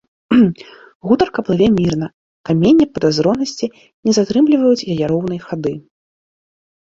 Гутарка 1.07 1.39
плыве 1.49 1.65
мірна, 1.79 2.07
каменні 2.51 2.87
падазронасці 2.95 3.67
не 4.09 4.15
затрымліваюць 4.19 4.87
яе 4.95 5.05
роўнай 5.11 5.39
хады. 5.47 5.73